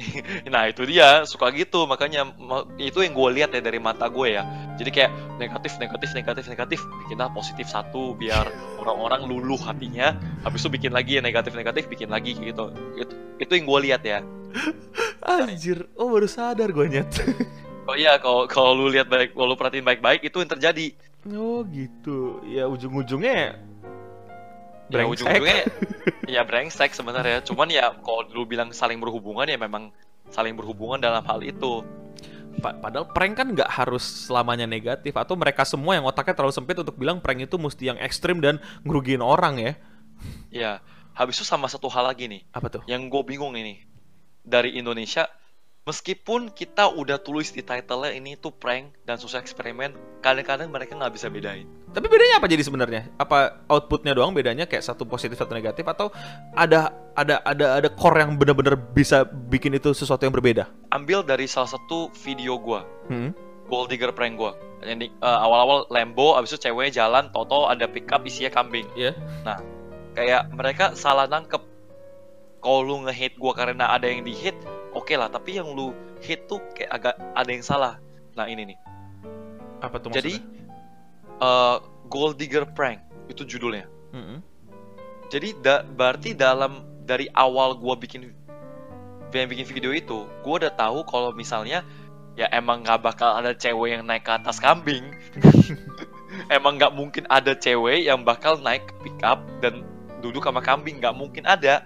[0.52, 4.36] Nah itu dia suka gitu makanya ma- itu yang gue lihat ya dari mata gue
[4.36, 4.42] ya.
[4.80, 8.48] Jadi kayak negatif negatif negatif negatif bikinlah positif satu biar
[8.80, 10.16] orang-orang luluh hatinya.
[10.42, 12.72] Habis itu bikin lagi yang negatif negatif bikin lagi gitu.
[12.96, 14.18] Itu, itu yang gue lihat ya.
[15.22, 17.10] anjir oh baru sadar gue nyet
[17.88, 20.94] Oh iya kalau kalau lu lihat baik, kalau lu perhatiin baik-baik itu yang terjadi.
[21.34, 23.58] oh gitu ya ujung-ujungnya
[24.90, 25.14] ya Brengsek.
[25.22, 25.58] ujung-ujungnya
[26.26, 29.94] ya brengsek sebenarnya cuman ya kalau lu bilang saling berhubungan ya memang
[30.28, 31.86] saling berhubungan dalam hal itu
[32.58, 36.76] Pa- padahal prank kan nggak harus selamanya negatif atau mereka semua yang otaknya terlalu sempit
[36.76, 39.72] untuk bilang prank itu mesti yang ekstrim dan ngerugiin orang ya.
[40.50, 40.72] ya
[41.14, 42.82] habis itu sama satu hal lagi nih Apa tuh?
[42.90, 43.86] yang gue bingung ini
[44.42, 45.30] dari Indonesia
[45.82, 49.90] meskipun kita udah tulis di title-nya ini tuh prank dan sosial eksperimen
[50.20, 53.02] kadang-kadang mereka nggak bisa bedain Tapi bedanya apa jadi sebenarnya?
[53.18, 56.14] Apa outputnya doang bedanya kayak satu positif satu negatif atau
[56.54, 60.70] ada ada ada ada core yang benar-benar bisa bikin itu sesuatu yang berbeda?
[60.90, 63.30] ambil dari salah satu video gue Hmm?
[63.66, 67.84] gold digger prank gue yang di- eh, awal-awal Lambo abis itu ceweknya jalan toto ada
[67.84, 69.12] pickup isinya kambing Iya.
[70.12, 71.62] kayak mereka salah nangkep
[72.58, 74.58] kalau lu nge-hate gue karena ada yang di-hate
[74.94, 77.94] oke lah tapi yang lu hate tuh kayak agak ada yang salah.
[78.36, 78.78] Nah ini nih.
[79.80, 80.38] Apa tuh jadi
[81.40, 81.76] eh,
[82.10, 83.00] gold digger prank
[83.30, 83.86] itu judulnya.
[84.10, 84.42] Mm-mm.
[85.30, 88.34] jadi da- berarti dalam dari awal gua bikin
[89.30, 91.86] yang bikin video itu gua udah tahu kalau misalnya
[92.34, 95.14] ya emang nggak bakal ada cewek yang naik ke atas kambing.
[96.46, 99.82] Emang nggak mungkin ada cewek yang bakal naik pickup dan
[100.22, 101.82] duduk sama kambing nggak mungkin ada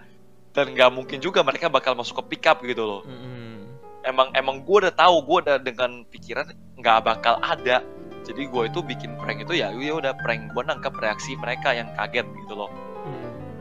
[0.54, 3.02] dan nggak mungkin juga mereka bakal masuk ke pickup gitu loh.
[3.04, 3.66] Mm-mm.
[4.06, 6.46] emang emang gue udah tahu gue udah dengan pikiran
[6.78, 7.82] nggak bakal ada.
[8.24, 11.90] Jadi gue itu bikin prank itu ya ya udah prank gue nangkap reaksi mereka yang
[11.98, 12.70] kaget gitu loh.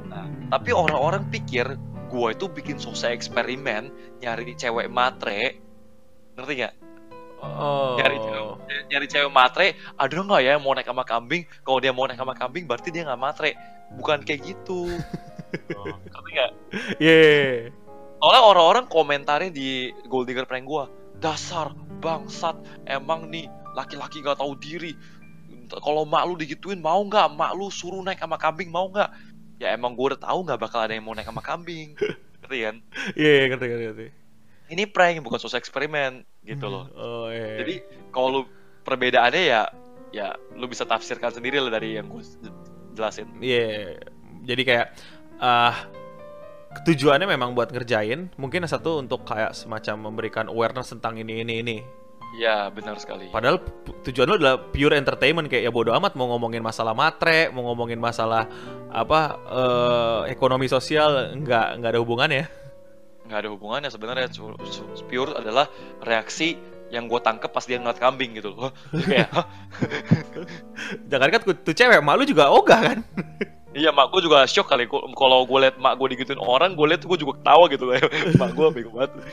[0.08, 1.65] Nah tapi orang-orang pikir
[2.13, 3.89] gue itu bikin sosial eksperimen
[4.21, 5.58] nyari cewek matre.
[6.38, 6.75] Ngerti nggak?
[7.43, 7.99] Oh.
[7.99, 8.56] nyari cewek
[8.88, 11.43] nyari cewek matre ada nggak ya yang mau naik sama kambing?
[11.65, 13.58] Kalau dia mau naik sama kambing berarti dia nggak matre.
[13.97, 14.88] Bukan kayak gitu
[15.77, 16.51] Oh, ngerti nggak
[16.97, 17.69] Yeah.
[18.23, 20.87] Soalnya orang-orang komentarnya di Gold Digger prank gua
[21.19, 22.55] Dasar, bangsat,
[22.87, 24.95] emang nih laki-laki gak tahu diri
[25.73, 27.33] Kalau mak lu digituin mau nggak?
[27.33, 29.09] Mak lu suruh naik sama kambing mau nggak?
[29.59, 31.97] Ya emang gua udah tahu nggak bakal ada yang mau naik sama kambing
[32.43, 32.75] Ngerti kan?
[33.15, 34.07] Iya, ngerti ngerti ngerti.
[34.71, 37.59] Ini prank bukan sosial eksperimen gitu loh Oh, iya.
[37.59, 37.83] Jadi
[38.15, 38.41] kalau lu
[38.87, 39.61] perbedaannya ya
[40.13, 42.23] Ya lu bisa tafsirkan sendiri lah dari yang gue
[42.95, 43.99] jelasin Iya.
[44.43, 44.87] Jadi kayak
[45.43, 45.75] ah
[46.88, 51.77] tujuannya memang buat ngerjain, mungkin satu untuk kayak semacam memberikan awareness tentang ini ini ini.
[52.34, 53.62] Ya benar sekali Padahal
[54.10, 58.01] tujuan lo adalah pure entertainment kayak ya bodo amat mau ngomongin masalah matre, mau ngomongin
[58.01, 58.49] masalah
[58.89, 62.45] apa eh, ekonomi sosial nggak nggak ada hubungannya.
[63.23, 64.27] nggak ada hubungannya sebenarnya
[65.08, 65.69] pure adalah
[66.03, 66.58] reaksi
[66.91, 68.73] yang gue tangkep pas dia ngeliat kambing gitu loh
[69.10, 69.45] kayak "Hah?
[71.13, 72.99] Jangan kan tuh cewek, malu juga ogah kan?
[73.73, 77.03] iya mak gue juga shock kali kalau gue liat mak gue digituin orang gue liat
[77.03, 77.93] gue juga ketawa gitu loh.
[78.41, 79.12] Mak gue bego banget.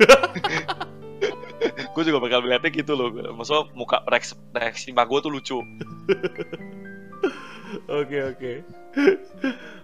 [1.92, 3.12] Gue juga bakal melihatnya gitu loh.
[3.12, 5.58] Maksudnya muka reaksi, reaksi mak gue tuh lucu.
[7.90, 8.52] Oke oke.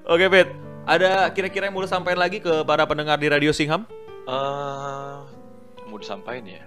[0.08, 0.48] Oke Pit,
[0.88, 3.84] ada kira-kira yang mau lu sampaikan lagi ke para pendengar di Radio Singham?
[4.26, 5.16] Eh,
[5.86, 6.64] mau disampaikan ya?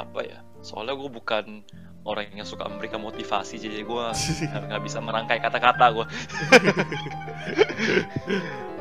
[0.00, 0.40] Apa ya?
[0.64, 1.60] Soalnya gue bukan
[2.06, 4.04] orang yang suka memberikan motivasi jadi gue
[4.70, 6.06] nggak bisa merangkai kata-kata gue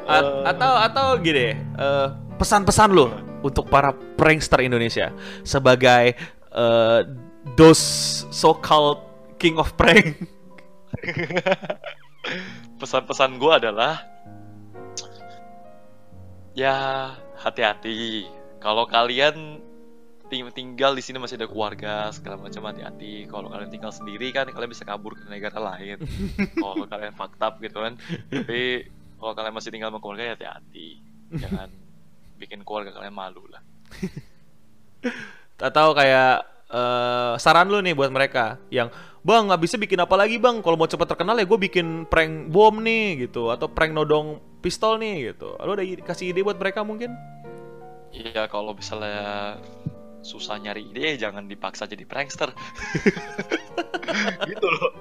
[0.05, 2.07] A- atau atau gini, eh,
[2.37, 3.09] pesan-pesan lo
[3.41, 5.09] untuk para prankster Indonesia
[5.41, 6.13] sebagai
[6.53, 7.01] eh,
[7.57, 7.81] those
[8.29, 9.01] so-called
[9.41, 10.29] king of prank.
[12.81, 14.05] pesan-pesan gue adalah
[16.53, 17.09] ya
[17.41, 18.29] hati-hati.
[18.61, 19.61] Kalau kalian
[20.29, 23.29] ting- tinggal di sini masih ada keluarga segala macam hati-hati.
[23.29, 26.01] Kalau kalian tinggal sendiri kan kalian bisa kabur ke negara lain.
[26.61, 27.93] Kalau kalian fucked up gitu kan.
[28.31, 30.87] Tapi kalau kalian masih tinggal sama keluarga ya hati-hati.
[31.39, 31.69] Jangan
[32.41, 33.63] bikin keluarga kalian malu lah.
[35.57, 38.91] Atau kayak eh, saran lu nih buat mereka yang
[39.25, 40.61] Bang nggak bisa bikin apa lagi bang.
[40.61, 43.49] Kalau mau cepet terkenal ya gue bikin prank bom nih gitu.
[43.49, 45.57] Atau prank nodong pistol nih gitu.
[45.65, 47.09] Lu ada kasih ide buat mereka mungkin?
[48.15, 49.59] iya kalau misalnya
[50.25, 52.49] susah nyari ide jangan dipaksa jadi prankster.
[54.49, 54.91] Gitu loh.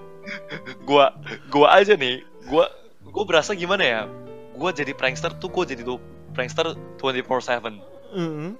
[0.85, 1.17] Gua
[1.49, 2.69] gua aja nih gua
[3.09, 4.03] gua berasa gimana ya
[4.53, 5.97] gua jadi prankster tuh gua jadi tuh
[6.37, 7.81] prankster 24/7
[8.15, 8.55] Mhm.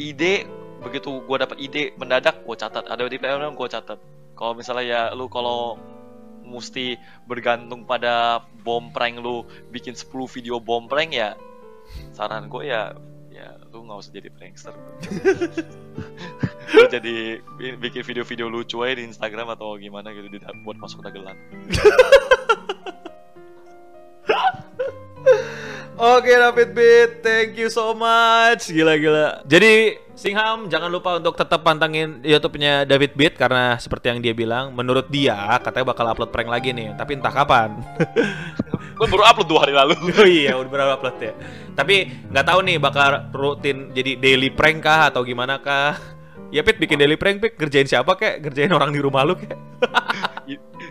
[0.00, 0.48] ide
[0.80, 2.86] begitu gua dapat ide mendadak gua catat.
[2.86, 3.98] Ada di plan gua catat.
[4.38, 5.76] Kalau misalnya ya lu kalau
[6.46, 6.98] mesti
[7.30, 11.38] bergantung pada bom prank lu bikin 10 video bom prank ya
[12.10, 12.94] saran gue ya
[13.40, 14.76] ya lu nggak usah jadi prankster
[16.76, 20.28] lu jadi bi- bikin video-video lucu aja di Instagram atau gimana gitu
[20.60, 21.40] buat masuk dagelan
[26.00, 28.72] Oke David Beat, thank you so much.
[28.72, 29.44] Gila gila.
[29.44, 34.72] Jadi Singham jangan lupa untuk tetap pantengin YouTube-nya David Beat karena seperti yang dia bilang,
[34.72, 37.84] menurut dia katanya bakal upload prank lagi nih, tapi entah kapan.
[39.00, 39.96] Gue baru upload dua hari lalu.
[40.20, 41.32] Oh iya, udah berapa upload ya.
[41.72, 45.96] Tapi nggak tahu nih bakal rutin jadi daily prank kah atau gimana kah?
[46.50, 48.42] Ya Pit bikin daily prank Pit kerjain siapa kek?
[48.42, 49.54] Kerjain orang di rumah lu kek?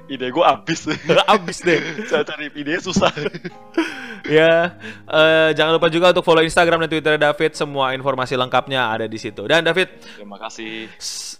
[0.07, 0.87] Ide gue abis.
[1.35, 2.07] Abis deh.
[2.07, 3.11] Saya cari ide susah.
[4.23, 7.59] ya, eh, jangan lupa juga untuk follow Instagram dan Twitter David.
[7.59, 9.43] Semua informasi lengkapnya ada di situ.
[9.51, 10.87] Dan David, Terima kasih.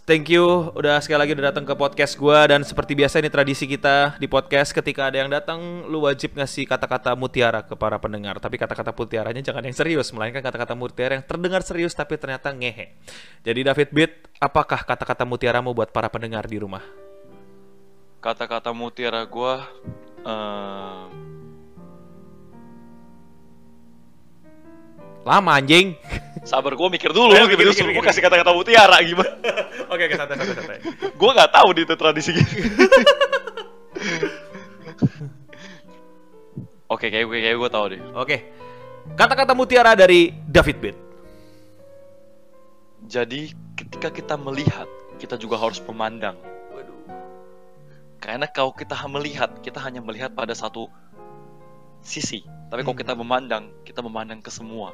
[0.04, 3.64] Thank you udah sekali lagi udah datang ke podcast gua dan seperti biasa ini tradisi
[3.64, 8.36] kita di podcast ketika ada yang datang lu wajib ngasih kata-kata mutiara ke para pendengar.
[8.38, 12.94] Tapi kata-kata mutiaranya jangan yang serius, melainkan kata-kata mutiara yang terdengar serius tapi ternyata ngehe.
[13.42, 16.84] Jadi David Beat, apakah kata-kata mutiaramu buat para pendengar di rumah?
[18.20, 19.54] Kata-kata mutiara gue.
[20.28, 21.30] eh
[25.20, 25.94] Lama anjing.
[26.42, 27.60] Sabar gue mikir dulu Ayo, gitu.
[27.60, 29.28] mikir, gue kasih kata-kata mutiara gimana?
[29.92, 30.78] Oke, oke, santai, santai, santai.
[31.10, 32.46] gue nggak tahu di itu tradisi gitu.
[36.90, 38.00] Oke, kayak gue kayak gue tahu deh.
[38.14, 38.36] Oke.
[39.14, 40.96] Kata-kata mutiara dari David Beat.
[43.06, 44.86] Jadi ketika kita melihat,
[45.18, 46.38] kita juga harus memandang.
[48.20, 50.86] Karena kalau kita melihat, kita hanya melihat pada satu
[52.04, 52.44] sisi.
[52.70, 53.02] Tapi kalau Hmm.
[53.02, 54.92] kita memandang, kita memandang ke semua.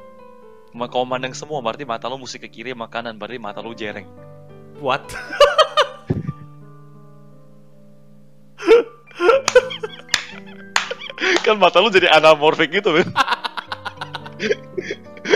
[0.77, 3.73] Ma- Kalau memandang semua, berarti mata lu mesti ke kiri sama kanan, berarti mata lu
[3.73, 4.05] jereng.
[4.77, 5.01] What?
[11.45, 13.09] kan mata lu jadi anamorfik gitu, men.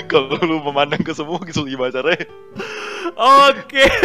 [0.06, 2.30] kalau lu memandang ke semua, gitu gimana caranya?
[3.50, 3.90] Oke.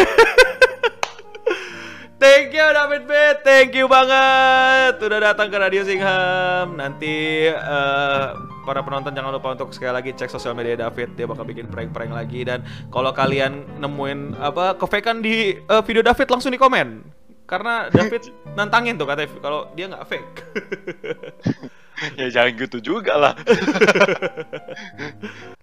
[2.16, 3.12] Thank you David B,
[3.44, 6.80] thank you banget udah datang ke Radio Singham.
[6.80, 8.26] Nanti eh,
[8.66, 12.10] para penonton jangan lupa untuk sekali lagi cek sosial media David, dia bakal bikin prank-prank
[12.10, 17.14] lagi dan kalau kalian nemuin apa kefakean di eh, video David langsung di komen.
[17.46, 20.34] Karena David nantangin tuh katanya kalau dia nggak fake.
[22.20, 23.34] ya jangan gitu juga lah.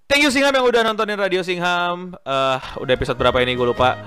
[0.08, 2.16] Thank you Singham yang udah nontonin Radio Singham.
[2.24, 4.00] Eh, udah episode berapa ini gue lupa.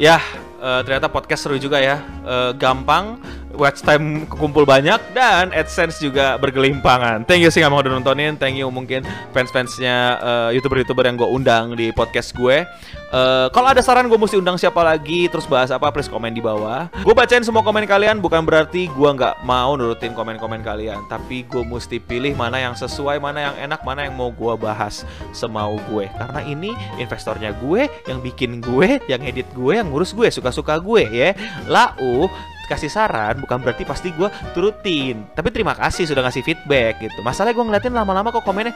[0.00, 0.18] Ya,
[0.58, 2.00] eh, ternyata podcast seru juga ya.
[2.24, 3.20] Eh, gampang,
[3.54, 7.26] watch time kekumpul banyak dan AdSense juga bergelimpangan.
[7.26, 8.34] Thank you Singham yang udah nontonin.
[8.38, 9.02] Thank you mungkin
[9.34, 12.66] fans-fansnya eh, youtuber-youtuber yang gue undang di podcast gue.
[13.10, 16.38] Eh, kalau ada saran gue mesti undang siapa lagi, terus bahas apa, please komen di
[16.38, 16.86] bawah.
[17.02, 21.66] Gue bacain semua komen kalian, bukan berarti gue nggak mau nurutin komen-komen kalian, tapi gue
[21.66, 25.02] mesti pilih mana yang sesuai, mana yang enak, mana yang mau gue bahas
[25.34, 26.06] semau gue.
[26.06, 26.70] Karena ini
[27.02, 31.34] investornya gue, yang bikin gue, yang edit gue, yang ngurus gue, suka-suka gue ya.
[31.66, 32.30] Lau
[32.70, 35.26] kasih saran bukan berarti pasti gue turutin.
[35.34, 37.18] Tapi terima kasih sudah ngasih feedback gitu.
[37.26, 38.70] Masalahnya gue ngeliatin lama-lama kok komennya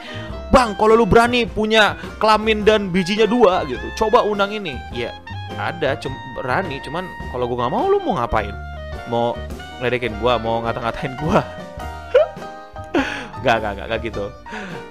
[0.51, 3.87] bang kalau lu berani punya kelamin dan bijinya dua gitu.
[3.95, 4.75] Coba undang ini.
[4.91, 5.15] Ya
[5.55, 8.51] ada cum berani cuman kalau gue nggak mau lu mau ngapain?
[9.07, 9.39] Mau
[9.79, 11.39] ngeledekin gue mau ngata-ngatain gue
[13.45, 14.25] Gak, gak, gak, gak gitu.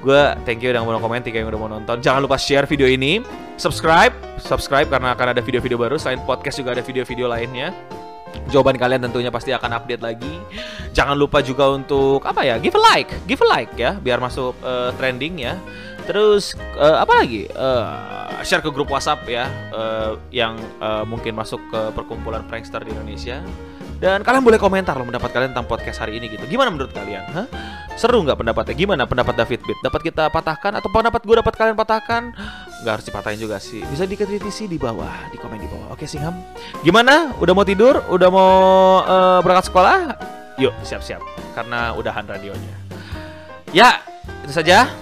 [0.01, 1.99] Gue thank you udah mau komen, thank you yang udah mau nonton.
[2.01, 3.19] Jangan lupa share video ini
[3.55, 4.11] Subscribe,
[4.43, 5.95] subscribe karena akan ada video-video baru.
[5.95, 7.71] Selain podcast juga ada video-video lainnya
[8.51, 10.35] Jawaban kalian tentunya pasti akan update lagi.
[10.95, 12.61] Jangan lupa juga untuk apa ya?
[12.63, 15.59] Give a like, give a like ya, biar masuk eh, trending ya.
[16.05, 17.49] Terus eh, apa lagi?
[17.49, 17.85] Eh,
[18.45, 23.41] share ke grup WhatsApp ya, eh, yang eh, mungkin masuk ke perkumpulan prankster di Indonesia.
[24.05, 26.45] Dan kalian boleh komentar loh pendapat kalian tentang podcast hari ini gitu.
[26.45, 27.25] Gimana menurut kalian?
[27.33, 27.49] Hah?
[27.97, 28.77] Seru nggak pendapatnya?
[28.77, 29.81] Gimana pendapat David Beat?
[29.81, 32.37] Dapat kita patahkan atau pendapat gue dapat kalian patahkan?
[32.85, 33.81] Nggak harus dipatahin juga sih.
[33.89, 35.97] Bisa dikritisi di bawah, di komen di bawah.
[35.97, 36.37] Oke Singham.
[36.85, 37.33] Gimana?
[37.41, 38.05] Udah mau tidur?
[38.13, 38.53] Udah mau
[39.09, 39.97] eh, berangkat sekolah?
[40.61, 41.25] Yuk, siap-siap.
[41.57, 42.77] Karena udahan radionya.
[43.73, 44.05] Ya,
[44.45, 44.93] itu saja.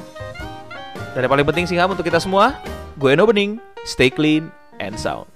[1.18, 2.54] Dan yang paling penting Singham untuk kita semua,
[2.94, 4.46] gue Eno Bening, stay clean
[4.78, 5.26] and sound.